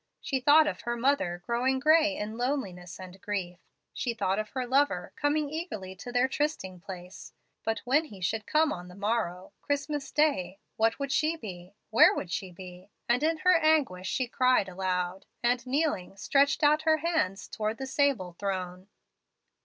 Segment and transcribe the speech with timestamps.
[0.19, 3.59] She thought of her mother growing gray in loneliness and grief.
[3.93, 8.47] She thought of her lover coming eagerly to their trysting place; but when he should
[8.47, 11.75] come on the morrow, Christmas day, what would she be?
[11.91, 12.89] where would she be?
[13.07, 17.85] and in her anguish she cried aloud, and, kneeling, stretched out her hands towards the
[17.85, 18.87] sable throne.